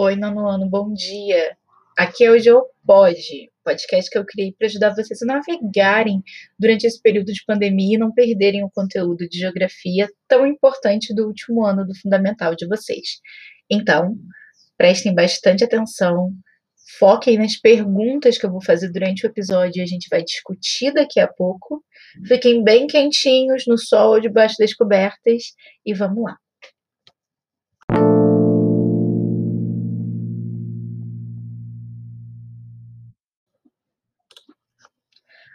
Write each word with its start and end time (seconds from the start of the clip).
Oi, 0.00 0.14
nono 0.14 0.48
ano, 0.48 0.70
bom 0.70 0.92
dia. 0.92 1.56
Aqui 1.96 2.24
é 2.24 2.30
o 2.30 2.38
Geopod, 2.38 3.50
podcast 3.64 4.08
que 4.08 4.16
eu 4.16 4.24
criei 4.24 4.54
para 4.56 4.68
ajudar 4.68 4.94
vocês 4.94 5.20
a 5.22 5.26
navegarem 5.26 6.22
durante 6.56 6.86
esse 6.86 7.02
período 7.02 7.32
de 7.32 7.42
pandemia 7.44 7.96
e 7.96 7.98
não 7.98 8.14
perderem 8.14 8.62
o 8.62 8.70
conteúdo 8.70 9.28
de 9.28 9.40
geografia 9.40 10.08
tão 10.28 10.46
importante 10.46 11.12
do 11.12 11.26
último 11.26 11.66
ano 11.66 11.84
do 11.84 11.98
fundamental 11.98 12.54
de 12.54 12.64
vocês. 12.68 13.18
Então, 13.68 14.14
prestem 14.76 15.12
bastante 15.12 15.64
atenção, 15.64 16.30
foquem 17.00 17.36
nas 17.36 17.56
perguntas 17.56 18.38
que 18.38 18.46
eu 18.46 18.52
vou 18.52 18.62
fazer 18.62 18.92
durante 18.92 19.26
o 19.26 19.28
episódio 19.28 19.80
e 19.80 19.82
a 19.82 19.86
gente 19.86 20.06
vai 20.08 20.22
discutir 20.22 20.92
daqui 20.92 21.18
a 21.18 21.26
pouco. 21.26 21.82
Fiquem 22.24 22.62
bem 22.62 22.86
quentinhos 22.86 23.64
no 23.66 23.76
sol 23.76 24.20
debaixo 24.20 24.54
das 24.60 24.72
cobertas 24.72 25.42
e 25.84 25.92
vamos 25.92 26.22
lá. 26.22 26.36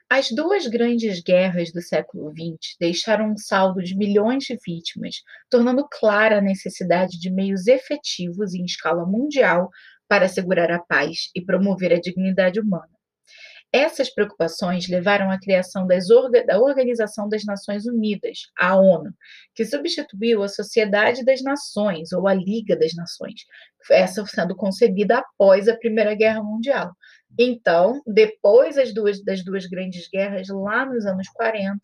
As 0.10 0.30
duas 0.30 0.68
grandes 0.68 1.22
guerras 1.22 1.72
do 1.72 1.82
século 1.82 2.32
XX 2.32 2.76
deixaram 2.80 3.32
um 3.32 3.38
saldo 3.38 3.82
de 3.82 3.98
milhões 3.98 4.44
de 4.44 4.58
vítimas, 4.64 5.16
tornando 5.50 5.88
clara 5.90 6.38
a 6.38 6.42
necessidade 6.42 7.20
de 7.20 7.32
meios 7.32 7.66
efetivos 7.66 8.54
em 8.54 8.64
escala 8.64 9.06
mundial 9.06 9.70
para 10.08 10.26
assegurar 10.26 10.72
a 10.72 10.80
paz 10.80 11.32
e 11.36 11.44
promover 11.44 11.92
a 11.92 12.00
dignidade 12.00 12.60
humana. 12.60 12.94
Essas 13.74 14.14
preocupações 14.14 14.88
levaram 14.88 15.32
à 15.32 15.40
criação 15.40 15.88
orga 16.12 16.46
da 16.46 16.60
Organização 16.60 17.28
das 17.28 17.44
Nações 17.44 17.88
Unidas, 17.88 18.42
a 18.56 18.76
ONU, 18.76 19.12
que 19.56 19.66
substituiu 19.66 20.44
a 20.44 20.48
Sociedade 20.48 21.26
das 21.26 21.42
Nações, 21.42 22.12
ou 22.12 22.28
a 22.28 22.36
Liga 22.36 22.78
das 22.78 22.94
Nações, 22.94 23.46
essa 23.90 24.24
sendo 24.28 24.56
concebida 24.56 25.18
após 25.18 25.68
a 25.68 25.76
Primeira 25.76 26.14
Guerra 26.14 26.44
Mundial, 26.44 26.92
então, 27.38 28.02
depois 28.06 28.76
das 28.76 28.94
duas, 28.94 29.24
das 29.24 29.44
duas 29.44 29.66
grandes 29.66 30.08
guerras, 30.08 30.48
lá 30.50 30.86
nos 30.86 31.06
anos 31.06 31.28
40, 31.30 31.80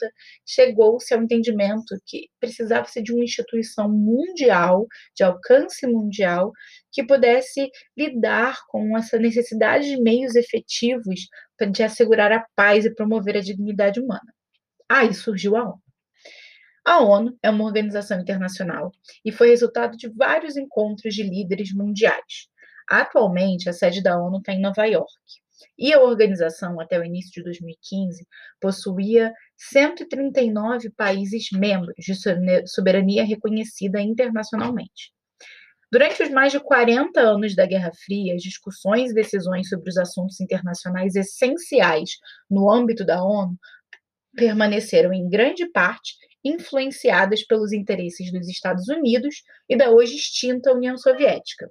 chegou-se 0.45 1.11
ao 1.14 1.23
entendimento 1.23 1.95
que 2.06 2.28
precisava-se 2.39 3.02
de 3.02 3.11
uma 3.11 3.23
instituição 3.23 3.89
mundial, 3.89 4.86
de 5.16 5.23
alcance 5.23 5.88
mundial, 5.88 6.52
que 6.91 7.03
pudesse 7.03 7.69
lidar 7.97 8.59
com 8.67 8.95
essa 8.97 9.17
necessidade 9.17 9.88
de 9.88 10.02
meios 10.02 10.36
efetivos 10.36 11.22
de 11.72 11.84
assegurar 11.84 12.31
a 12.31 12.45
paz 12.56 12.86
e 12.86 12.94
promover 12.94 13.36
a 13.36 13.41
dignidade 13.41 14.00
humana. 14.00 14.34
Aí 14.88 15.13
surgiu 15.13 15.56
a 15.56 15.63
ONU. 15.63 15.81
A 16.86 17.00
ONU 17.00 17.38
é 17.44 17.50
uma 17.50 17.66
organização 17.66 18.19
internacional 18.19 18.91
e 19.23 19.31
foi 19.31 19.50
resultado 19.50 19.97
de 19.97 20.09
vários 20.09 20.56
encontros 20.58 21.13
de 21.13 21.23
líderes 21.23 21.73
mundiais. 21.73 22.50
Atualmente, 22.90 23.70
a 23.70 23.73
sede 23.73 24.02
da 24.02 24.20
ONU 24.20 24.40
está 24.40 24.52
em 24.52 24.62
Nova 24.62 24.84
York. 24.86 25.14
E 25.78 25.94
a 25.94 26.02
organização, 26.02 26.80
até 26.80 27.00
o 27.00 27.04
início 27.04 27.31
de 27.31 27.44
2015, 27.44 28.26
possuía 28.59 29.31
139 29.56 30.90
países 30.92 31.50
membros 31.52 31.94
de 31.98 32.14
soberania 32.68 33.23
reconhecida 33.23 34.02
internacionalmente. 34.02 35.14
Durante 35.92 36.23
os 36.23 36.30
mais 36.30 36.52
de 36.52 36.59
40 36.59 37.20
anos 37.20 37.56
da 37.56 37.66
Guerra 37.66 37.92
Fria, 38.06 38.36
as 38.36 38.42
discussões 38.42 39.12
e 39.12 39.16
decisões 39.16 39.70
sobre 39.70 39.90
os 39.90 39.98
assuntos 39.98 40.40
internacionais 40.40 41.16
essenciais 41.16 42.12
no 42.50 42.72
âmbito 42.72 43.06
da 43.06 43.24
ONU 43.24 43.58
permaneceram, 44.36 45.12
em 45.12 45.30
grande 45.30 45.68
parte, 45.72 46.14
influenciadas 46.44 47.44
pelos 47.44 47.74
interesses 47.74 48.31
dos 48.31 48.48
Estados 48.48 48.88
Unidos 48.88 49.44
e 49.68 49.76
da 49.76 49.90
hoje 49.90 50.16
extinta 50.16 50.74
União 50.74 50.98
Soviética. 50.98 51.70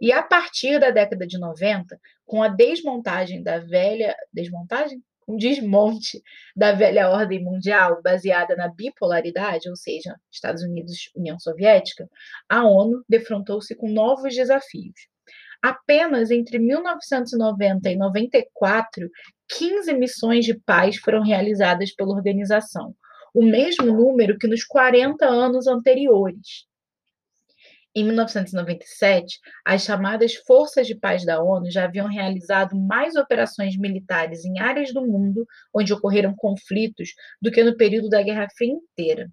E 0.00 0.12
a 0.12 0.22
partir 0.22 0.78
da 0.78 0.90
década 0.90 1.26
de 1.26 1.38
90, 1.38 1.98
com 2.24 2.42
a 2.42 2.48
desmontagem 2.48 3.42
da 3.42 3.58
velha. 3.58 4.14
Desmontagem? 4.32 5.02
Um 5.26 5.36
desmonte 5.36 6.22
da 6.56 6.72
velha 6.72 7.10
ordem 7.10 7.44
mundial 7.44 8.00
baseada 8.02 8.56
na 8.56 8.66
bipolaridade, 8.68 9.68
ou 9.68 9.76
seja, 9.76 10.16
Estados 10.32 10.62
Unidos 10.62 11.10
União 11.14 11.38
Soviética, 11.38 12.08
a 12.48 12.64
ONU 12.66 13.04
defrontou-se 13.06 13.74
com 13.74 13.90
novos 13.90 14.34
desafios. 14.34 14.94
Apenas 15.62 16.30
entre 16.30 16.58
1990 16.58 17.90
e 17.90 17.96
94, 17.96 19.10
15 19.48 19.92
missões 19.94 20.44
de 20.46 20.54
paz 20.54 20.96
foram 20.96 21.22
realizadas 21.22 21.92
pela 21.94 22.14
organização, 22.14 22.94
o 23.34 23.42
mesmo 23.42 23.86
número 23.86 24.38
que 24.38 24.46
nos 24.46 24.64
40 24.64 25.26
anos 25.26 25.66
anteriores. 25.66 26.66
Em 27.94 28.04
1997, 28.04 29.38
as 29.64 29.82
chamadas 29.82 30.34
Forças 30.34 30.86
de 30.86 30.94
Paz 30.94 31.24
da 31.24 31.42
ONU 31.42 31.70
já 31.70 31.84
haviam 31.84 32.06
realizado 32.06 32.78
mais 32.78 33.16
operações 33.16 33.76
militares 33.76 34.44
em 34.44 34.60
áreas 34.60 34.92
do 34.92 35.06
mundo 35.06 35.46
onde 35.74 35.92
ocorreram 35.92 36.34
conflitos 36.36 37.10
do 37.40 37.50
que 37.50 37.64
no 37.64 37.76
período 37.76 38.08
da 38.08 38.22
Guerra 38.22 38.46
Fria 38.56 38.72
inteira. 38.72 39.28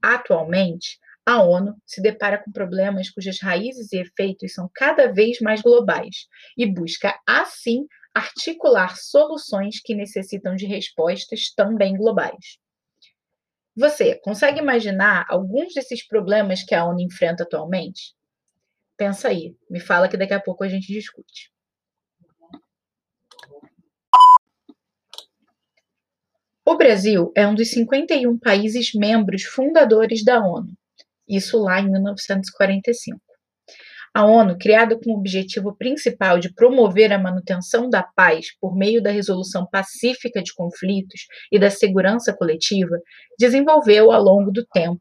Atualmente, 0.00 0.98
a 1.26 1.42
ONU 1.42 1.76
se 1.86 2.00
depara 2.00 2.42
com 2.42 2.50
problemas 2.50 3.10
cujas 3.10 3.40
raízes 3.40 3.92
e 3.92 3.98
efeitos 3.98 4.54
são 4.54 4.68
cada 4.74 5.12
vez 5.12 5.40
mais 5.40 5.60
globais 5.60 6.26
e 6.56 6.66
busca, 6.66 7.16
assim, 7.26 7.86
articular 8.14 8.96
soluções 8.96 9.80
que 9.80 9.94
necessitam 9.94 10.54
de 10.54 10.66
respostas 10.66 11.52
também 11.54 11.96
globais. 11.96 12.58
Você 13.74 14.16
consegue 14.16 14.60
imaginar 14.60 15.24
alguns 15.30 15.72
desses 15.72 16.06
problemas 16.06 16.62
que 16.62 16.74
a 16.74 16.84
ONU 16.84 17.00
enfrenta 17.00 17.42
atualmente? 17.42 18.14
Pensa 18.98 19.28
aí, 19.28 19.56
me 19.70 19.80
fala 19.80 20.08
que 20.08 20.16
daqui 20.16 20.34
a 20.34 20.40
pouco 20.40 20.62
a 20.62 20.68
gente 20.68 20.92
discute. 20.92 21.50
O 26.64 26.76
Brasil 26.76 27.32
é 27.34 27.46
um 27.46 27.54
dos 27.54 27.70
51 27.70 28.38
países 28.38 28.92
membros 28.94 29.42
fundadores 29.42 30.22
da 30.22 30.38
ONU, 30.38 30.72
isso 31.26 31.58
lá 31.58 31.80
em 31.80 31.90
1945. 31.90 33.31
A 34.14 34.26
ONU, 34.26 34.58
criada 34.58 34.98
com 34.98 35.10
o 35.12 35.18
objetivo 35.18 35.74
principal 35.74 36.38
de 36.38 36.52
promover 36.52 37.12
a 37.12 37.18
manutenção 37.18 37.88
da 37.88 38.02
paz 38.02 38.48
por 38.60 38.76
meio 38.76 39.02
da 39.02 39.10
resolução 39.10 39.66
pacífica 39.66 40.42
de 40.42 40.52
conflitos 40.54 41.22
e 41.50 41.58
da 41.58 41.70
segurança 41.70 42.34
coletiva, 42.36 42.98
desenvolveu 43.38 44.12
ao 44.12 44.22
longo 44.22 44.50
do 44.50 44.66
tempo 44.66 45.00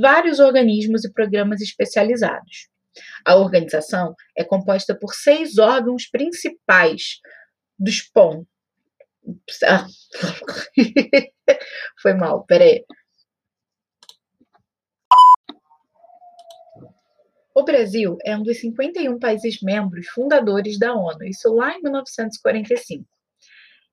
vários 0.00 0.38
organismos 0.38 1.04
e 1.04 1.12
programas 1.12 1.60
especializados. 1.60 2.68
A 3.26 3.36
organização 3.36 4.14
é 4.36 4.44
composta 4.44 4.94
por 4.94 5.14
seis 5.14 5.58
órgãos 5.58 6.06
principais 6.08 7.20
dos 7.78 8.02
POM. 8.02 8.44
Ah. 9.64 9.86
Foi 12.00 12.14
mal, 12.14 12.44
peraí. 12.44 12.84
O 17.54 17.64
Brasil 17.64 18.16
é 18.24 18.34
um 18.34 18.42
dos 18.42 18.60
51 18.60 19.18
países 19.18 19.60
membros 19.60 20.06
fundadores 20.08 20.78
da 20.78 20.94
ONU, 20.94 21.22
isso 21.24 21.52
lá 21.54 21.76
em 21.76 21.82
1945. 21.82 23.04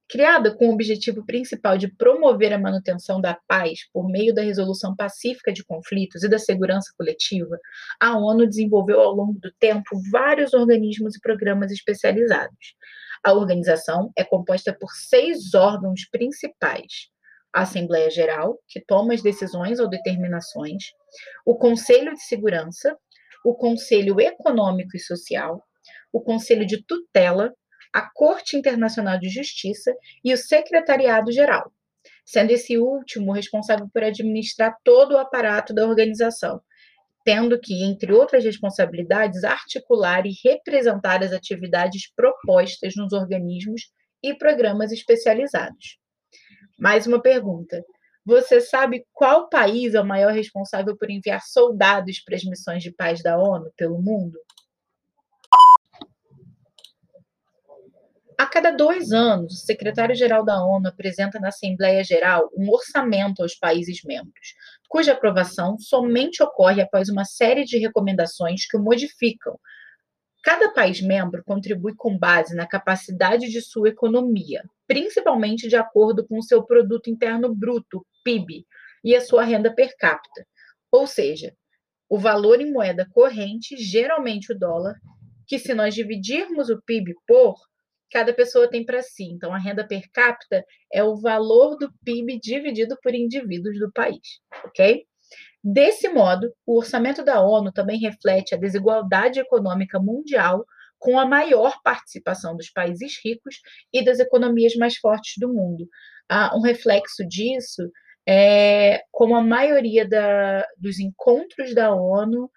Criada 0.08 0.56
com 0.56 0.70
o 0.70 0.74
objetivo 0.74 1.25
principal 1.25 1.78
de 1.78 1.88
promover 1.88 2.53
a 2.53 2.58
manutenção 2.58 3.20
da 3.20 3.38
paz 3.47 3.81
por 3.92 4.09
meio 4.09 4.34
da 4.34 4.42
resolução 4.42 4.96
pacífica 4.96 5.52
de 5.52 5.64
conflitos 5.64 6.24
e 6.24 6.30
da 6.30 6.40
segurança 6.40 6.92
coletiva, 6.97 7.59
a 8.00 8.18
ONU 8.18 8.47
desenvolveu 8.47 9.02
ao 9.02 9.14
longo 9.14 9.38
do 9.40 9.52
tempo 9.59 9.90
vários 10.09 10.53
organismos 10.53 11.18
e 11.18 11.22
programas 11.22 11.70
especializados. 11.70 12.76
A 13.24 13.34
organização 13.34 14.12
é 14.18 14.24
composta 14.24 14.74
por 14.74 14.90
seis 14.94 15.53
órgãos 15.53 16.08
principais: 16.09 17.09
a 17.53 17.64
Assembleia 17.64 18.09
Geral, 18.09 18.58
que 18.68 18.80
toma 18.80 19.14
as 19.14 19.22
decisões 19.22 19.80
ou 19.80 19.90
determinações, 19.90 20.86
o 21.46 21.56
Conselho 21.56 22.14
de 22.14 22.24
Segurança, 22.24 22.97
o 23.44 23.53
Conselho 23.55 24.19
Econômico 24.19 24.95
e 24.95 25.00
Social, 25.00 25.63
o 26.11 26.22
Conselho 26.22 26.66
de 26.66 26.84
Tutela, 26.84 27.53
a 27.93 28.02
Corte 28.14 28.55
Internacional 28.55 29.19
de 29.19 29.29
Justiça 29.29 29.96
e 30.23 30.34
o 30.34 30.37
Secretariado 30.37 31.31
Geral, 31.31 31.72
sendo 32.25 32.52
esse 32.52 32.78
último 32.78 33.31
responsável 33.31 33.90
por 33.91 34.03
administrar 34.03 34.75
todo 34.84 35.14
o 35.14 35.17
aparato 35.17 35.73
da 35.73 35.87
organização, 35.87 36.61
tendo 37.23 37.59
que, 37.59 37.84
entre 37.84 38.14
outras 38.14 38.43
responsabilidades, 38.43 39.43
articular 39.43 40.25
e 40.25 40.35
representar 40.43 41.23
as 41.23 41.31
atividades 41.31 42.11
propostas 42.14 42.93
nos 42.96 43.14
organismos 43.14 43.91
e 44.22 44.34
programas 44.34 44.91
especializados. 44.91 45.99
Mais 46.78 47.08
uma 47.08 47.22
pergunta: 47.22 47.84
você 48.29 48.61
sabe 48.61 49.05
qual 49.11 49.49
país 49.49 49.96
é 49.96 50.02
o 50.02 50.05
maior 50.05 50.31
responsável 50.31 50.96
por 50.96 51.09
enviar 51.09 51.41
soldados 51.41 52.20
para 52.20 52.35
as 52.35 52.43
missões 52.43 52.84
de 52.84 52.91
paz 52.91 53.23
da 53.23 53.37
ONU 53.37 53.73
pelo 53.76 53.99
mundo? 53.99 54.37
A 58.37 58.46
cada 58.46 58.72
dois 58.72 59.11
anos, 59.11 59.53
o 59.53 59.66
secretário-geral 59.66 60.46
da 60.46 60.64
ONU 60.64 60.87
apresenta 60.87 61.40
na 61.40 61.49
Assembleia 61.49 62.03
Geral 62.03 62.49
um 62.55 62.70
orçamento 62.70 63.41
aos 63.41 63.55
países 63.55 64.02
membros, 64.05 64.53
cuja 64.87 65.14
aprovação 65.14 65.78
somente 65.79 66.41
ocorre 66.41 66.81
após 66.81 67.09
uma 67.09 67.26
série 67.26 67.66
de 67.66 67.79
recomendações 67.79 68.66
que 68.66 68.78
o 68.78 68.81
modificam, 68.81 69.59
Cada 70.41 70.72
país 70.72 71.02
membro 71.02 71.43
contribui 71.43 71.93
com 71.96 72.17
base 72.17 72.55
na 72.55 72.66
capacidade 72.66 73.49
de 73.49 73.61
sua 73.61 73.90
economia, 73.90 74.64
principalmente 74.87 75.67
de 75.67 75.76
acordo 75.76 76.26
com 76.26 76.37
o 76.37 76.43
seu 76.43 76.64
produto 76.64 77.09
interno 77.09 77.53
bruto, 77.53 78.05
PIB, 78.23 78.66
e 79.03 79.16
a 79.16 79.21
sua 79.21 79.43
renda 79.43 79.73
per 79.73 79.95
capita. 79.97 80.45
Ou 80.91 81.07
seja, 81.07 81.53
o 82.09 82.17
valor 82.17 82.59
em 82.59 82.71
moeda 82.71 83.07
corrente, 83.11 83.77
geralmente 83.77 84.51
o 84.51 84.57
dólar, 84.57 84.95
que 85.47 85.59
se 85.59 85.73
nós 85.73 85.93
dividirmos 85.93 86.69
o 86.69 86.81
PIB 86.81 87.13
por, 87.27 87.55
cada 88.11 88.33
pessoa 88.33 88.69
tem 88.69 88.83
para 88.83 89.01
si. 89.01 89.25
Então, 89.25 89.53
a 89.53 89.59
renda 89.59 89.87
per 89.87 90.03
capita 90.11 90.63
é 90.91 91.03
o 91.03 91.16
valor 91.16 91.77
do 91.77 91.91
PIB 92.03 92.39
dividido 92.39 92.97
por 93.01 93.13
indivíduos 93.13 93.77
do 93.79 93.91
país, 93.91 94.39
ok? 94.66 95.05
Desse 95.63 96.09
modo, 96.09 96.51
o 96.66 96.77
orçamento 96.77 97.23
da 97.23 97.41
ONU 97.41 97.71
também 97.71 97.99
reflete 97.99 98.55
a 98.55 98.57
desigualdade 98.57 99.39
econômica 99.39 99.99
mundial, 99.99 100.66
com 100.97 101.17
a 101.19 101.25
maior 101.25 101.81
participação 101.83 102.55
dos 102.55 102.69
países 102.69 103.19
ricos 103.23 103.55
e 103.93 104.03
das 104.03 104.19
economias 104.19 104.75
mais 104.75 104.97
fortes 104.97 105.35
do 105.37 105.53
mundo. 105.53 105.87
Ah, 106.27 106.55
um 106.55 106.61
reflexo 106.61 107.25
disso 107.27 107.89
é 108.31 109.03
como 109.11 109.35
a 109.35 109.41
maioria 109.41 110.08
da, 110.08 110.64
dos 110.78 110.99
encontros 110.99 111.73
da 111.73 111.91
ONU, 111.96 112.47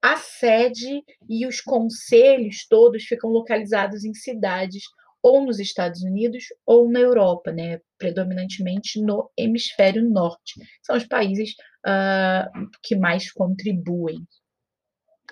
a 0.00 0.16
sede 0.16 1.04
e 1.28 1.46
os 1.46 1.60
conselhos 1.60 2.66
todos 2.66 3.04
ficam 3.04 3.28
localizados 3.28 4.02
em 4.02 4.14
cidades 4.14 4.84
ou 5.22 5.44
nos 5.44 5.60
Estados 5.60 6.02
Unidos 6.02 6.44
ou 6.64 6.90
na 6.90 7.00
Europa, 7.00 7.52
né? 7.52 7.80
predominantemente 7.98 8.98
no 8.98 9.30
hemisfério 9.36 10.08
norte. 10.08 10.54
São 10.82 10.96
os 10.96 11.04
países 11.04 11.50
uh, 11.86 12.70
que 12.82 12.96
mais 12.96 13.30
contribuem 13.30 14.26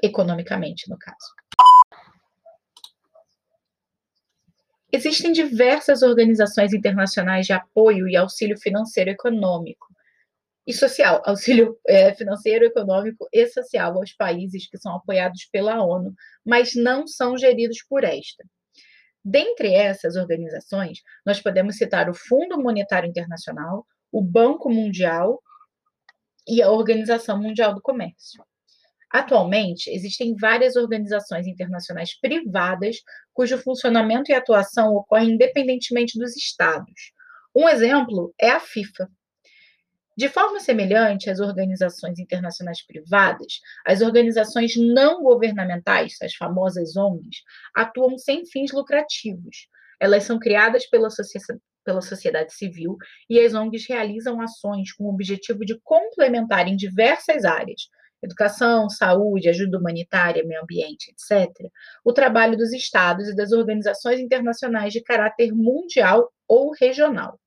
economicamente, 0.03 0.89
no 0.91 0.99
caso. 0.99 1.40
Existem 4.93 5.33
diversas 5.33 6.03
organizações 6.03 6.73
internacionais 6.73 7.47
de 7.47 7.53
apoio 7.53 8.09
e 8.09 8.17
auxílio 8.17 8.59
financeiro 8.59 9.11
econômico 9.11 9.87
e 10.67 10.73
social, 10.73 11.23
auxílio 11.27 11.79
é, 11.87 12.13
financeiro, 12.15 12.65
econômico 12.65 13.29
e 13.33 13.47
social 13.47 13.97
aos 13.97 14.13
países 14.13 14.69
que 14.69 14.79
são 14.79 14.95
apoiados 14.95 15.45
pela 15.47 15.83
ONU, 15.83 16.13
mas 16.45 16.75
não 16.75 17.07
são 17.07 17.37
geridos 17.37 17.83
por 17.89 18.05
esta. 18.05 18.45
Dentre 19.25 19.75
essas 19.75 20.17
organizações, 20.17 21.03
nós 21.27 21.41
podemos 21.41 21.77
citar 21.77 22.09
o 22.09 22.15
Fundo 22.15 22.59
Monetário 22.61 23.09
Internacional, 23.09 23.87
o 24.11 24.23
Banco 24.23 24.71
Mundial 24.71 25.41
e 26.49 26.63
a 26.63 26.71
Organização 26.71 27.41
Mundial 27.41 27.75
do 27.75 27.83
Comércio. 27.83 28.43
Atualmente, 29.13 29.91
existem 29.91 30.37
várias 30.37 30.77
organizações 30.77 31.47
internacionais 31.47 32.19
privadas 32.19 32.97
cujo 33.33 33.59
funcionamento 33.59 34.31
e 34.31 34.35
atuação 34.35 34.95
ocorrem 34.95 35.33
independentemente 35.33 36.19
dos 36.19 36.37
estados. 36.37 37.13
Um 37.55 37.69
exemplo 37.69 38.33
é 38.41 38.51
a 38.51 38.61
FIFA, 38.61 39.09
de 40.21 40.29
forma 40.29 40.61
semelhante 40.61 41.31
às 41.31 41.41
organizações 41.41 42.19
internacionais 42.19 42.85
privadas, 42.85 43.61
as 43.87 44.03
organizações 44.03 44.77
não 44.77 45.23
governamentais, 45.23 46.17
as 46.23 46.35
famosas 46.35 46.95
ONGs, 46.95 47.39
atuam 47.75 48.19
sem 48.19 48.45
fins 48.45 48.71
lucrativos. 48.71 49.67
Elas 49.99 50.25
são 50.25 50.39
criadas 50.39 50.87
pela, 50.87 51.09
pela 51.85 52.03
sociedade 52.03 52.53
civil 52.53 52.97
e 53.31 53.41
as 53.41 53.55
ONGs 53.55 53.87
realizam 53.89 54.43
ações 54.43 54.93
com 54.93 55.05
o 55.05 55.11
objetivo 55.11 55.65
de 55.65 55.81
complementar 55.83 56.69
em 56.69 56.77
diversas 56.77 57.47
áreas, 57.47 57.89
educação, 58.23 58.89
saúde, 58.89 59.49
ajuda 59.49 59.79
humanitária, 59.79 60.45
meio 60.45 60.63
ambiente, 60.63 61.11
etc., 61.11 61.49
o 62.05 62.13
trabalho 62.13 62.57
dos 62.57 62.73
estados 62.73 63.29
e 63.29 63.35
das 63.35 63.53
organizações 63.53 64.21
internacionais 64.21 64.93
de 64.93 65.03
caráter 65.03 65.53
mundial 65.53 66.31
ou 66.47 66.73
regional. 66.73 67.39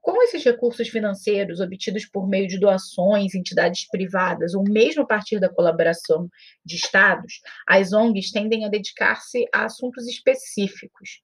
Com 0.00 0.22
esses 0.22 0.42
recursos 0.42 0.88
financeiros 0.88 1.60
obtidos 1.60 2.06
por 2.06 2.26
meio 2.26 2.48
de 2.48 2.58
doações, 2.58 3.34
entidades 3.34 3.86
privadas 3.88 4.54
ou 4.54 4.64
mesmo 4.64 5.02
a 5.02 5.06
partir 5.06 5.38
da 5.38 5.48
colaboração 5.48 6.28
de 6.64 6.76
estados, 6.76 7.40
as 7.68 7.92
ONGs 7.92 8.32
tendem 8.32 8.64
a 8.64 8.68
dedicar-se 8.68 9.46
a 9.52 9.66
assuntos 9.66 10.08
específicos. 10.08 11.20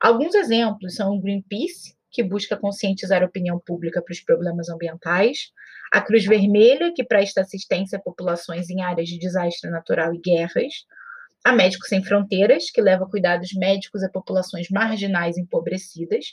Alguns 0.00 0.34
exemplos 0.34 0.96
são 0.96 1.14
o 1.14 1.20
Greenpeace, 1.20 1.95
que 2.16 2.22
busca 2.22 2.56
conscientizar 2.56 3.22
a 3.22 3.26
opinião 3.26 3.60
pública 3.60 4.00
para 4.00 4.10
os 4.10 4.22
problemas 4.22 4.70
ambientais, 4.70 5.50
a 5.92 6.00
Cruz 6.00 6.24
Vermelha, 6.24 6.90
que 6.96 7.04
presta 7.04 7.42
assistência 7.42 7.98
a 7.98 8.00
populações 8.00 8.70
em 8.70 8.80
áreas 8.80 9.06
de 9.06 9.18
desastre 9.18 9.70
natural 9.70 10.14
e 10.14 10.18
guerras, 10.18 10.86
a 11.44 11.52
Médicos 11.52 11.90
Sem 11.90 12.02
Fronteiras, 12.02 12.70
que 12.70 12.80
leva 12.80 13.06
cuidados 13.06 13.52
médicos 13.52 14.02
a 14.02 14.08
populações 14.08 14.70
marginais 14.70 15.36
empobrecidas, 15.36 16.24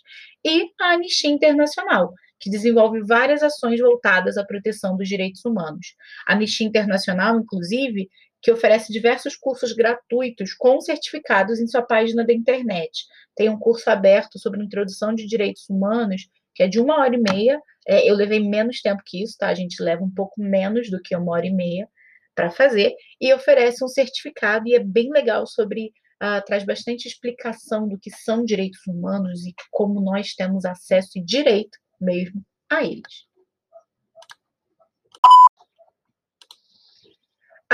e 0.41 0.69
a 0.79 0.93
Anistia 0.93 1.29
Internacional, 1.29 2.13
que 2.39 2.49
desenvolve 2.49 3.01
várias 3.01 3.43
ações 3.43 3.81
voltadas 3.81 4.37
à 4.37 4.45
proteção 4.45 4.95
dos 4.95 5.09
direitos 5.09 5.43
humanos. 5.43 5.95
A 6.25 6.31
Anistia 6.31 6.65
Internacional, 6.65 7.37
inclusive, 7.37 8.07
que 8.43 8.51
oferece 8.51 8.91
diversos 8.91 9.37
cursos 9.37 9.71
gratuitos 9.71 10.53
com 10.53 10.81
certificados 10.81 11.61
em 11.61 11.67
sua 11.67 11.81
página 11.81 12.25
da 12.25 12.33
internet. 12.33 13.05
Tem 13.33 13.49
um 13.49 13.57
curso 13.57 13.89
aberto 13.89 14.37
sobre 14.37 14.61
introdução 14.61 15.15
de 15.15 15.25
direitos 15.25 15.67
humanos, 15.69 16.27
que 16.53 16.61
é 16.61 16.67
de 16.67 16.77
uma 16.77 16.99
hora 16.99 17.15
e 17.15 17.21
meia. 17.21 17.59
É, 17.87 18.07
eu 18.07 18.13
levei 18.13 18.41
menos 18.41 18.81
tempo 18.81 19.01
que 19.05 19.23
isso, 19.23 19.37
tá? 19.39 19.47
A 19.47 19.55
gente 19.55 19.81
leva 19.81 20.03
um 20.03 20.13
pouco 20.13 20.41
menos 20.41 20.91
do 20.91 21.01
que 21.01 21.15
uma 21.15 21.31
hora 21.31 21.47
e 21.47 21.53
meia 21.53 21.87
para 22.35 22.51
fazer 22.51 22.93
e 23.19 23.33
oferece 23.33 23.83
um 23.83 23.87
certificado 23.87 24.67
e 24.67 24.75
é 24.75 24.79
bem 24.79 25.09
legal 25.09 25.47
sobre 25.47 25.93
uh, 26.21 26.43
traz 26.45 26.65
bastante 26.65 27.07
explicação 27.07 27.87
do 27.87 27.97
que 27.97 28.11
são 28.11 28.43
direitos 28.43 28.85
humanos 28.87 29.45
e 29.45 29.53
como 29.71 30.01
nós 30.01 30.33
temos 30.33 30.65
acesso 30.65 31.17
e 31.17 31.23
direito 31.23 31.77
mesmo 32.01 32.43
a 32.69 32.83
eles. 32.83 33.25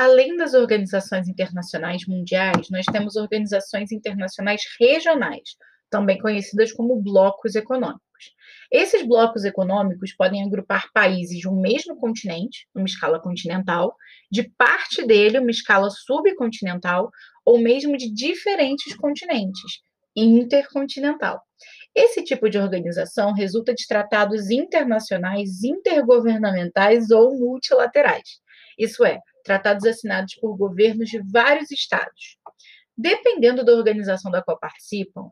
Além 0.01 0.37
das 0.37 0.53
organizações 0.53 1.27
internacionais 1.27 2.05
mundiais, 2.07 2.69
nós 2.71 2.85
temos 2.85 3.17
organizações 3.17 3.91
internacionais 3.91 4.61
regionais, 4.79 5.57
também 5.89 6.17
conhecidas 6.17 6.71
como 6.71 7.01
blocos 7.01 7.53
econômicos. 7.53 7.99
Esses 8.71 9.05
blocos 9.05 9.43
econômicos 9.43 10.13
podem 10.13 10.41
agrupar 10.41 10.89
países 10.93 11.37
de 11.39 11.49
um 11.49 11.59
mesmo 11.59 11.97
continente, 11.97 12.65
numa 12.73 12.85
escala 12.85 13.19
continental, 13.19 13.93
de 14.31 14.43
parte 14.57 15.05
dele, 15.05 15.37
uma 15.37 15.51
escala 15.51 15.89
subcontinental, 15.89 17.11
ou 17.43 17.59
mesmo 17.59 17.97
de 17.97 18.09
diferentes 18.09 18.95
continentes, 18.95 19.81
intercontinental. 20.15 21.41
Esse 21.93 22.23
tipo 22.23 22.49
de 22.49 22.57
organização 22.57 23.33
resulta 23.33 23.73
de 23.73 23.85
tratados 23.85 24.49
internacionais, 24.49 25.61
intergovernamentais 25.61 27.11
ou 27.11 27.37
multilaterais. 27.37 28.39
Isso 28.77 29.03
é, 29.03 29.19
tratados 29.43 29.85
assinados 29.85 30.35
por 30.35 30.55
governos 30.57 31.09
de 31.09 31.21
vários 31.31 31.71
estados. 31.71 32.37
Dependendo 32.97 33.63
da 33.63 33.73
organização 33.73 34.31
da 34.31 34.41
qual 34.41 34.59
participam, 34.59 35.29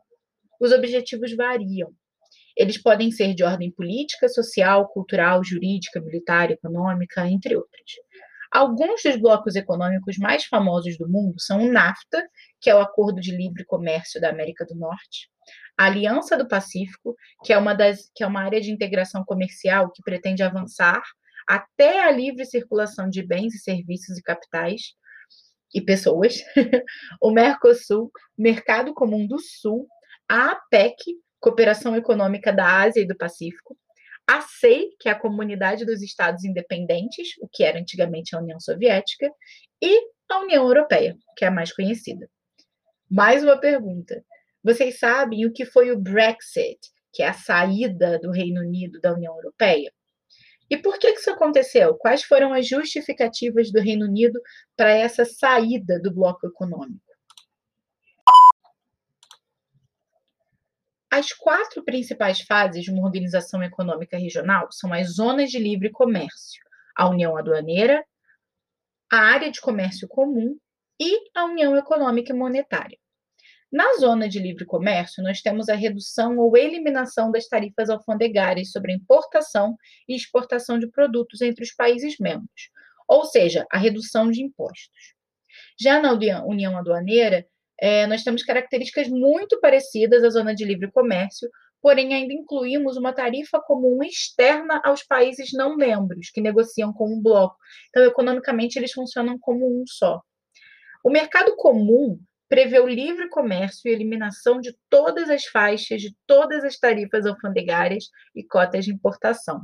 os 0.60 0.72
objetivos 0.72 1.34
variam. 1.36 1.92
Eles 2.56 2.80
podem 2.80 3.10
ser 3.12 3.34
de 3.34 3.44
ordem 3.44 3.70
política, 3.70 4.28
social, 4.28 4.88
cultural, 4.88 5.44
jurídica, 5.44 6.00
militar, 6.00 6.50
econômica, 6.50 7.28
entre 7.28 7.54
outras. 7.54 7.92
Alguns 8.50 9.02
dos 9.02 9.16
blocos 9.16 9.54
econômicos 9.54 10.16
mais 10.16 10.44
famosos 10.46 10.96
do 10.96 11.08
mundo 11.08 11.38
são 11.38 11.62
o 11.62 11.70
NAFTA, 11.70 12.26
que 12.60 12.70
é 12.70 12.74
o 12.74 12.80
Acordo 12.80 13.20
de 13.20 13.36
Livre 13.36 13.64
Comércio 13.64 14.20
da 14.20 14.30
América 14.30 14.64
do 14.64 14.74
Norte, 14.74 15.28
a 15.76 15.84
Aliança 15.84 16.36
do 16.36 16.48
Pacífico, 16.48 17.14
que 17.44 17.52
é 17.52 17.58
uma, 17.58 17.74
das, 17.74 18.10
que 18.14 18.24
é 18.24 18.26
uma 18.26 18.42
área 18.42 18.60
de 18.60 18.72
integração 18.72 19.22
comercial 19.24 19.90
que 19.92 20.02
pretende 20.02 20.42
avançar 20.42 21.02
até 21.48 22.00
a 22.00 22.10
livre 22.10 22.44
circulação 22.44 23.08
de 23.08 23.22
bens 23.22 23.54
e 23.54 23.58
serviços 23.58 24.18
e 24.18 24.22
capitais 24.22 24.92
e 25.74 25.80
pessoas, 25.80 26.42
o 27.22 27.30
Mercosul, 27.30 28.10
Mercado 28.36 28.92
Comum 28.92 29.26
do 29.26 29.38
Sul, 29.38 29.88
a 30.28 30.52
APEC, 30.52 30.96
Cooperação 31.40 31.96
Econômica 31.96 32.52
da 32.52 32.82
Ásia 32.82 33.00
e 33.00 33.06
do 33.06 33.16
Pacífico, 33.16 33.78
a 34.26 34.42
SEI, 34.42 34.90
que 35.00 35.08
é 35.08 35.12
a 35.12 35.18
Comunidade 35.18 35.86
dos 35.86 36.02
Estados 36.02 36.44
Independentes, 36.44 37.28
o 37.40 37.48
que 37.48 37.64
era 37.64 37.78
antigamente 37.78 38.36
a 38.36 38.40
União 38.40 38.60
Soviética, 38.60 39.30
e 39.80 39.98
a 40.28 40.40
União 40.40 40.66
Europeia, 40.66 41.16
que 41.34 41.46
é 41.46 41.48
a 41.48 41.50
mais 41.50 41.72
conhecida. 41.72 42.28
Mais 43.10 43.42
uma 43.42 43.58
pergunta. 43.58 44.22
Vocês 44.62 44.98
sabem 44.98 45.46
o 45.46 45.52
que 45.52 45.64
foi 45.64 45.90
o 45.90 45.98
Brexit, 45.98 46.78
que 47.10 47.22
é 47.22 47.28
a 47.28 47.32
saída 47.32 48.18
do 48.18 48.30
Reino 48.30 48.60
Unido 48.60 49.00
da 49.00 49.14
União 49.14 49.34
Europeia? 49.34 49.90
E 50.70 50.76
por 50.76 50.98
que 50.98 51.08
isso 51.10 51.30
aconteceu? 51.30 51.94
Quais 51.94 52.22
foram 52.22 52.52
as 52.52 52.66
justificativas 52.66 53.72
do 53.72 53.80
Reino 53.80 54.06
Unido 54.06 54.40
para 54.76 54.90
essa 54.90 55.24
saída 55.24 56.00
do 56.00 56.12
bloco 56.12 56.46
econômico? 56.46 57.00
As 61.10 61.32
quatro 61.32 61.82
principais 61.82 62.42
fases 62.42 62.84
de 62.84 62.90
uma 62.90 63.04
organização 63.04 63.62
econômica 63.62 64.18
regional 64.18 64.70
são 64.70 64.92
as 64.92 65.14
zonas 65.14 65.50
de 65.50 65.58
livre 65.58 65.90
comércio, 65.90 66.62
a 66.94 67.08
União 67.08 67.36
Aduaneira, 67.36 68.04
a 69.10 69.16
área 69.16 69.50
de 69.50 69.60
comércio 69.60 70.06
comum, 70.06 70.58
e 71.00 71.30
a 71.34 71.44
União 71.44 71.76
Econômica 71.76 72.32
e 72.32 72.36
Monetária. 72.36 72.98
Na 73.70 73.96
zona 73.98 74.26
de 74.28 74.38
livre 74.38 74.64
comércio, 74.64 75.22
nós 75.22 75.42
temos 75.42 75.68
a 75.68 75.74
redução 75.74 76.38
ou 76.38 76.56
eliminação 76.56 77.30
das 77.30 77.46
tarifas 77.46 77.90
alfandegárias 77.90 78.70
sobre 78.70 78.94
importação 78.94 79.76
e 80.08 80.16
exportação 80.16 80.78
de 80.78 80.88
produtos 80.88 81.42
entre 81.42 81.62
os 81.62 81.74
países 81.74 82.16
membros, 82.18 82.70
ou 83.06 83.26
seja, 83.26 83.66
a 83.70 83.76
redução 83.76 84.30
de 84.30 84.42
impostos. 84.42 85.14
Já 85.78 86.00
na 86.00 86.12
União 86.46 86.78
Aduaneira, 86.78 87.46
é, 87.78 88.06
nós 88.06 88.24
temos 88.24 88.42
características 88.42 89.06
muito 89.08 89.60
parecidas 89.60 90.24
à 90.24 90.30
zona 90.30 90.54
de 90.54 90.64
livre 90.64 90.90
comércio, 90.90 91.48
porém 91.82 92.14
ainda 92.14 92.32
incluímos 92.32 92.96
uma 92.96 93.12
tarifa 93.12 93.60
comum 93.60 94.02
externa 94.02 94.80
aos 94.82 95.02
países 95.02 95.52
não 95.52 95.76
membros, 95.76 96.30
que 96.30 96.40
negociam 96.40 96.92
com 96.92 97.14
um 97.14 97.22
bloco. 97.22 97.56
Então, 97.90 98.02
economicamente, 98.04 98.78
eles 98.78 98.92
funcionam 98.92 99.38
como 99.38 99.66
um 99.66 99.84
só. 99.86 100.20
O 101.04 101.10
mercado 101.10 101.54
comum 101.56 102.18
prevê 102.48 102.80
o 102.80 102.86
livre 102.86 103.28
comércio 103.28 103.88
e 103.88 103.92
eliminação 103.92 104.60
de 104.60 104.74
todas 104.88 105.28
as 105.28 105.44
faixas, 105.44 106.00
de 106.00 106.16
todas 106.26 106.64
as 106.64 106.78
tarifas 106.78 107.26
alfandegárias 107.26 108.04
e 108.34 108.42
cotas 108.42 108.84
de 108.86 108.92
importação, 108.92 109.62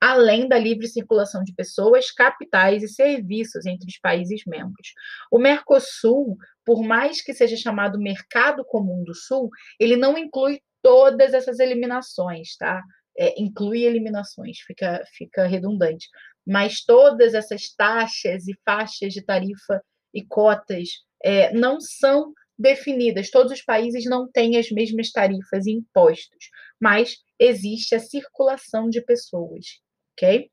além 0.00 0.48
da 0.48 0.58
livre 0.58 0.88
circulação 0.88 1.44
de 1.44 1.54
pessoas, 1.54 2.10
capitais 2.10 2.82
e 2.82 2.88
serviços 2.88 3.64
entre 3.66 3.88
os 3.88 3.98
países 3.98 4.42
membros. 4.46 4.92
O 5.30 5.38
Mercosul, 5.38 6.36
por 6.64 6.82
mais 6.82 7.22
que 7.22 7.32
seja 7.32 7.56
chamado 7.56 8.00
Mercado 8.00 8.64
Comum 8.64 9.04
do 9.04 9.14
Sul, 9.14 9.48
ele 9.78 9.96
não 9.96 10.18
inclui 10.18 10.60
todas 10.82 11.32
essas 11.32 11.60
eliminações, 11.60 12.56
tá? 12.56 12.82
É, 13.16 13.40
inclui 13.40 13.84
eliminações, 13.84 14.58
fica, 14.58 15.02
fica 15.16 15.46
redundante. 15.46 16.08
Mas 16.44 16.84
todas 16.84 17.32
essas 17.32 17.72
taxas 17.74 18.48
e 18.48 18.58
faixas 18.64 19.12
de 19.12 19.22
tarifa 19.22 19.80
e 20.12 20.24
cotas 20.24 20.88
é, 21.24 21.52
não 21.52 21.80
são 21.80 22.32
definidas. 22.58 23.30
Todos 23.30 23.52
os 23.52 23.62
países 23.62 24.04
não 24.04 24.30
têm 24.30 24.56
as 24.58 24.70
mesmas 24.70 25.10
tarifas 25.10 25.66
e 25.66 25.72
impostos, 25.72 26.50
mas 26.80 27.16
existe 27.38 27.94
a 27.94 28.00
circulação 28.00 28.88
de 28.88 29.00
pessoas, 29.00 29.80
ok? 30.12 30.50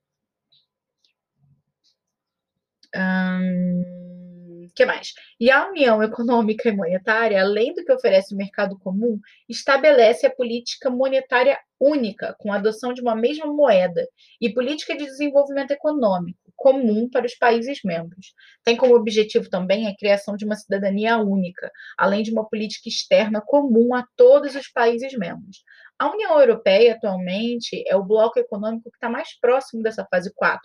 Que 4.74 4.86
mais? 4.86 5.14
E 5.40 5.52
a 5.52 5.70
União 5.70 6.02
Econômica 6.02 6.70
e 6.70 6.72
Monetária, 6.72 7.42
além 7.42 7.74
do 7.74 7.84
que 7.84 7.92
oferece 7.92 8.34
o 8.34 8.38
mercado 8.38 8.78
comum, 8.80 9.20
estabelece 9.48 10.26
a 10.26 10.34
política 10.34 10.90
monetária 10.90 11.60
única, 11.80 12.36
com 12.40 12.52
a 12.54 12.56
adoção 12.56 12.94
de 12.94 13.02
uma 13.02 13.16
mesma 13.16 13.48
moeda, 13.48 14.08
e 14.40 14.54
política 14.54 14.96
de 14.96 15.06
desenvolvimento 15.06 15.72
econômico, 15.72 16.40
comum 16.62 17.10
para 17.10 17.26
os 17.26 17.36
países 17.36 17.80
membros. 17.84 18.34
Tem 18.64 18.78
como 18.78 18.96
objetivo 18.96 19.50
também 19.50 19.88
a 19.88 19.96
criação 19.96 20.36
de 20.36 20.46
uma 20.46 20.56
cidadania 20.56 21.18
única, 21.18 21.72
além 21.98 22.22
de 22.22 22.32
uma 22.32 22.48
política 22.48 22.88
externa 22.88 23.42
comum 23.42 23.96
a 23.96 24.06
todos 24.16 24.56
os 24.56 24.68
países 24.72 25.12
membros. 25.18 25.64
A 25.98 26.12
União 26.12 26.40
Europeia, 26.40 26.94
atualmente, 26.94 27.84
é 27.88 27.96
o 27.96 28.06
bloco 28.06 28.40
econômico 28.40 28.92
que 28.92 28.98
está 28.98 29.10
mais 29.10 29.38
próximo 29.40 29.82
dessa 29.82 30.06
fase 30.10 30.32
4. 30.36 30.62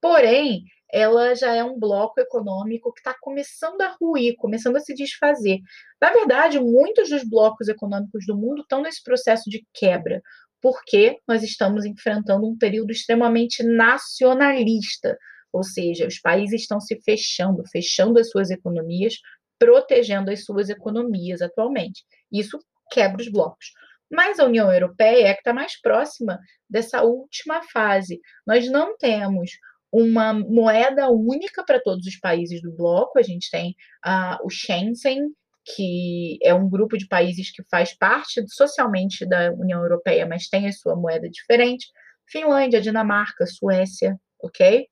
Porém, 0.00 0.62
ela 0.92 1.34
já 1.34 1.54
é 1.54 1.64
um 1.64 1.78
bloco 1.78 2.20
econômico 2.20 2.92
que 2.92 3.00
está 3.00 3.14
começando 3.20 3.80
a 3.80 3.96
ruir, 4.00 4.34
começando 4.36 4.76
a 4.76 4.80
se 4.80 4.94
desfazer. 4.94 5.58
Na 6.00 6.12
verdade, 6.12 6.60
muitos 6.60 7.08
dos 7.08 7.28
blocos 7.28 7.68
econômicos 7.68 8.26
do 8.26 8.36
mundo 8.36 8.62
estão 8.62 8.82
nesse 8.82 9.02
processo 9.02 9.48
de 9.48 9.66
quebra 9.72 10.20
porque 10.62 11.18
nós 11.26 11.42
estamos 11.42 11.84
enfrentando 11.84 12.48
um 12.48 12.56
período 12.56 12.92
extremamente 12.92 13.64
nacionalista, 13.64 15.18
ou 15.52 15.64
seja, 15.64 16.06
os 16.06 16.20
países 16.20 16.62
estão 16.62 16.80
se 16.80 16.98
fechando, 17.02 17.62
fechando 17.70 18.18
as 18.18 18.30
suas 18.30 18.50
economias, 18.50 19.16
protegendo 19.58 20.30
as 20.30 20.44
suas 20.44 20.70
economias 20.70 21.42
atualmente. 21.42 22.04
Isso 22.30 22.58
quebra 22.90 23.20
os 23.20 23.30
blocos. 23.30 23.72
Mas 24.10 24.38
a 24.38 24.44
União 24.44 24.72
Europeia 24.72 25.28
é 25.28 25.34
que 25.34 25.40
está 25.40 25.52
mais 25.52 25.80
próxima 25.80 26.38
dessa 26.68 27.02
última 27.02 27.62
fase. 27.62 28.20
Nós 28.46 28.70
não 28.70 28.96
temos 28.96 29.50
uma 29.90 30.32
moeda 30.32 31.10
única 31.10 31.64
para 31.64 31.80
todos 31.80 32.06
os 32.06 32.18
países 32.18 32.62
do 32.62 32.72
bloco, 32.72 33.18
a 33.18 33.22
gente 33.22 33.50
tem 33.50 33.74
uh, 34.06 34.44
o 34.44 34.48
Schengen, 34.48 35.28
que 35.64 36.38
é 36.42 36.52
um 36.52 36.68
grupo 36.68 36.96
de 36.96 37.06
países 37.06 37.50
que 37.50 37.62
faz 37.70 37.96
parte 37.96 38.42
socialmente 38.48 39.26
da 39.26 39.52
União 39.52 39.80
Europeia, 39.80 40.26
mas 40.26 40.48
tem 40.48 40.66
a 40.66 40.72
sua 40.72 40.96
moeda 40.96 41.28
diferente. 41.28 41.86
Finlândia, 42.28 42.80
Dinamarca, 42.80 43.46
Suécia, 43.46 44.18
ok? 44.40 44.86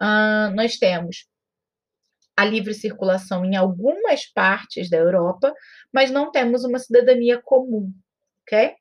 Uh, 0.00 0.54
nós 0.54 0.76
temos 0.76 1.26
a 2.36 2.44
livre 2.44 2.72
circulação 2.72 3.44
em 3.44 3.56
algumas 3.56 4.26
partes 4.32 4.88
da 4.88 4.96
Europa, 4.96 5.52
mas 5.92 6.10
não 6.10 6.30
temos 6.30 6.64
uma 6.64 6.78
cidadania 6.78 7.40
comum, 7.42 7.92
ok? 8.42 8.74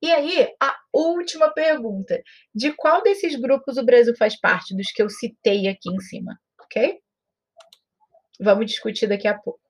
E 0.00 0.10
aí, 0.10 0.48
a 0.60 0.76
última 0.92 1.52
pergunta: 1.52 2.20
de 2.54 2.72
qual 2.72 3.02
desses 3.02 3.34
grupos 3.36 3.76
o 3.76 3.84
Brasil 3.84 4.14
faz 4.16 4.38
parte, 4.38 4.74
dos 4.76 4.90
que 4.92 5.02
eu 5.02 5.08
citei 5.08 5.68
aqui 5.68 5.90
em 5.90 6.00
cima, 6.00 6.38
ok? 6.60 6.98
Vamos 8.40 8.66
discutir 8.66 9.06
daqui 9.06 9.28
a 9.28 9.38
pouco. 9.38 9.61